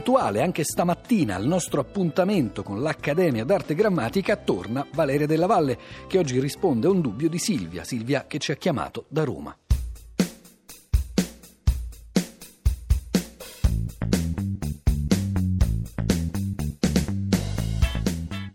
puntuale 0.00 0.40
anche 0.40 0.64
stamattina 0.64 1.34
al 1.34 1.44
nostro 1.44 1.78
appuntamento 1.78 2.62
con 2.62 2.80
l'Accademia 2.80 3.44
d'Arte 3.44 3.74
Grammatica 3.74 4.34
torna 4.34 4.86
Valeria 4.94 5.26
Della 5.26 5.44
Valle, 5.44 5.76
che 6.08 6.16
oggi 6.16 6.40
risponde 6.40 6.86
a 6.86 6.90
un 6.90 7.02
dubbio 7.02 7.28
di 7.28 7.36
Silvia, 7.36 7.84
Silvia 7.84 8.24
che 8.26 8.38
ci 8.38 8.50
ha 8.50 8.54
chiamato 8.54 9.04
da 9.08 9.24
Roma. 9.24 9.54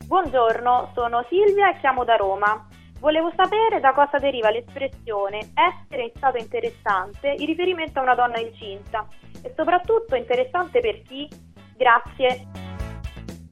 Buongiorno, 0.07 0.91
sono 0.95 1.23
Silvia 1.29 1.69
e 1.69 1.79
chiamo 1.79 2.03
da 2.03 2.15
Roma. 2.15 2.67
Volevo 2.99 3.31
sapere 3.35 3.79
da 3.79 3.93
cosa 3.93 4.17
deriva 4.17 4.49
l'espressione 4.49 5.51
essere 5.53 6.05
in 6.05 6.11
stato 6.15 6.37
interessante 6.37 7.35
in 7.37 7.45
riferimento 7.45 7.99
a 7.99 8.01
una 8.01 8.15
donna 8.15 8.39
incinta 8.39 9.07
e 9.45 9.53
soprattutto 9.55 10.15
interessante 10.15 10.79
per 10.79 11.01
chi? 11.03 11.29
Grazie. 11.77 12.63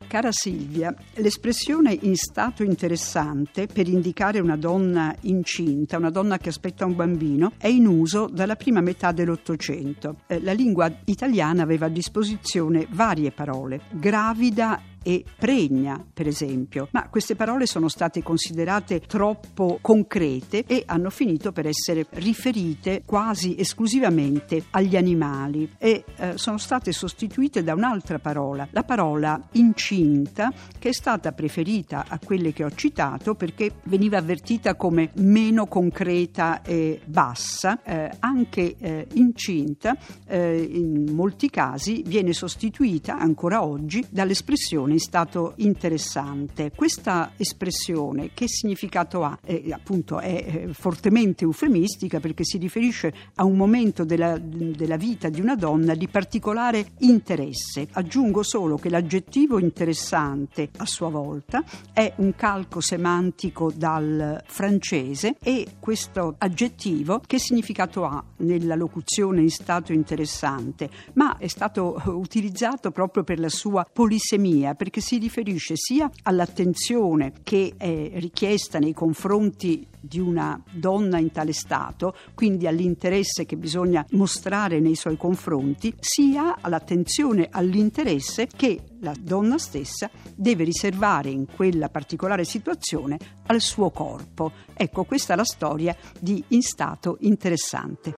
Cara 0.07 0.29
Silvia, 0.31 0.93
l'espressione 1.15 1.97
in 2.01 2.15
stato 2.15 2.61
interessante 2.63 3.65
per 3.65 3.87
indicare 3.87 4.39
una 4.39 4.55
donna 4.55 5.15
incinta, 5.21 5.97
una 5.97 6.11
donna 6.11 6.37
che 6.37 6.49
aspetta 6.49 6.85
un 6.85 6.95
bambino, 6.95 7.53
è 7.57 7.65
in 7.67 7.87
uso 7.87 8.27
dalla 8.31 8.55
prima 8.55 8.79
metà 8.79 9.11
dell'Ottocento. 9.11 10.17
Eh, 10.27 10.39
la 10.39 10.51
lingua 10.51 10.91
italiana 11.05 11.63
aveva 11.63 11.87
a 11.87 11.89
disposizione 11.89 12.85
varie 12.91 13.31
parole, 13.31 13.81
gravida 13.91 14.79
e 15.03 15.23
pregna, 15.37 16.03
per 16.13 16.27
esempio, 16.27 16.87
ma 16.91 17.07
queste 17.09 17.35
parole 17.35 17.65
sono 17.65 17.89
state 17.89 18.23
considerate 18.23 19.01
troppo 19.01 19.77
concrete 19.81 20.63
e 20.65 20.83
hanno 20.85 21.09
finito 21.09 21.51
per 21.51 21.67
essere 21.67 22.05
riferite 22.11 23.03
quasi 23.05 23.55
esclusivamente 23.59 24.65
agli 24.71 24.95
animali 24.95 25.69
e 25.77 26.03
eh, 26.15 26.37
sono 26.37 26.57
state 26.57 26.91
sostituite 26.91 27.63
da 27.63 27.73
un'altra 27.73 28.19
parola, 28.19 28.67
la 28.71 28.83
parola 28.83 29.39
incinta, 29.53 30.51
che 30.79 30.89
è 30.89 30.93
stata 30.93 31.33
preferita 31.33 32.05
a 32.07 32.19
quelle 32.23 32.53
che 32.53 32.63
ho 32.63 32.71
citato 32.71 33.35
perché 33.35 33.73
veniva 33.83 34.17
avvertita 34.17 34.75
come 34.75 35.11
meno 35.15 35.67
concreta 35.67 36.61
e 36.61 37.01
bassa, 37.05 37.81
eh, 37.83 38.09
anche 38.19 38.75
eh, 38.77 39.07
incinta 39.13 39.97
eh, 40.27 40.61
in 40.71 41.13
molti 41.13 41.49
casi 41.49 42.03
viene 42.05 42.33
sostituita 42.33 43.17
ancora 43.17 43.63
oggi 43.63 44.05
dall'espressione 44.09 44.92
in 44.93 44.99
stato 44.99 45.53
interessante. 45.57 46.71
Questa 46.75 47.33
espressione 47.37 48.31
che 48.33 48.47
significato 48.47 49.23
ha? 49.23 49.37
Eh, 49.43 49.71
appunto 49.71 50.19
è 50.19 50.45
eh, 50.67 50.73
fortemente 50.73 51.43
eufemistica 51.43 52.19
perché 52.19 52.43
si 52.43 52.57
riferisce 52.57 53.13
a 53.35 53.43
un 53.43 53.57
momento 53.57 54.05
della, 54.05 54.37
della 54.37 54.97
vita 54.97 55.29
di 55.29 55.41
una 55.41 55.55
donna 55.55 55.95
di 55.95 56.07
particolare 56.07 56.91
interesse. 56.99 57.87
Aggiungo 57.91 58.43
solo 58.43 58.77
che 58.77 58.89
l'aggettivo 58.89 59.59
interessante 59.59 60.69
a 60.77 60.85
sua 60.85 61.09
volta 61.09 61.63
è 61.91 62.13
un 62.17 62.35
calco 62.35 62.79
semantico 62.79 63.71
dal 63.75 64.41
francese 64.45 65.35
e 65.41 65.75
questo 65.79 66.35
aggettivo 66.37 67.21
che 67.25 67.39
significato 67.39 68.05
ha 68.05 68.23
nella 68.37 68.75
locuzione 68.75 69.41
in 69.41 69.49
stato 69.49 69.93
interessante? 69.93 70.89
Ma 71.13 71.37
è 71.37 71.47
stato 71.47 72.01
utilizzato 72.05 72.91
proprio 72.91 73.23
per 73.23 73.39
la 73.39 73.49
sua 73.49 73.87
polisemia 73.91 74.75
perché 74.83 74.99
si 74.99 75.17
riferisce 75.17 75.75
sia 75.77 76.11
all'attenzione 76.23 77.31
che 77.41 77.73
è 77.77 78.11
richiesta 78.15 78.79
nei 78.79 78.91
confronti 78.91 79.87
di 79.97 80.19
una 80.19 80.61
donna 80.69 81.19
in 81.19 81.31
tale 81.31 81.53
stato, 81.53 82.13
quindi 82.33 82.67
all'interesse 82.67 83.45
che 83.45 83.55
bisogna 83.55 84.05
mostrare 84.09 84.81
nei 84.81 84.95
suoi 84.95 85.15
confronti, 85.15 85.95
sia 86.01 86.57
all'attenzione, 86.59 87.47
all'interesse 87.49 88.47
che 88.53 88.81
la 88.99 89.15
donna 89.17 89.57
stessa 89.57 90.09
deve 90.35 90.65
riservare 90.65 91.29
in 91.29 91.45
quella 91.45 91.87
particolare 91.87 92.43
situazione 92.43 93.17
al 93.45 93.61
suo 93.61 93.89
corpo. 93.89 94.51
Ecco, 94.73 95.05
questa 95.05 95.31
è 95.31 95.35
la 95.37 95.45
storia 95.45 95.95
di 96.19 96.43
In 96.49 96.61
stato 96.61 97.15
interessante. 97.21 98.11